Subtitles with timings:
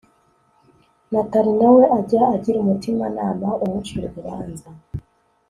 [1.11, 4.67] natalie na we ajya agira umutimanama umucira urubanza